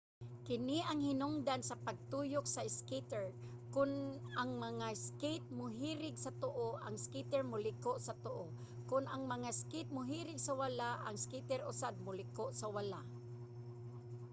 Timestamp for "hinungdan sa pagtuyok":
1.07-2.45